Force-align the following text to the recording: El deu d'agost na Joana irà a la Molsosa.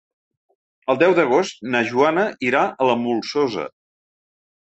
El 0.93 0.97
deu 1.01 1.11
d'agost 1.19 1.61
na 1.75 1.81
Joana 1.91 2.25
irà 2.49 2.63
a 2.69 2.87
la 2.93 2.97
Molsosa. 3.03 3.67